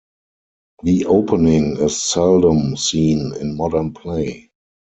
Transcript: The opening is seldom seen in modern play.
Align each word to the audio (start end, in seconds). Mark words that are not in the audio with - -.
The 0.81 1.05
opening 1.05 1.77
is 1.77 2.01
seldom 2.01 2.75
seen 2.75 3.35
in 3.35 3.55
modern 3.55 3.93
play. 3.93 4.49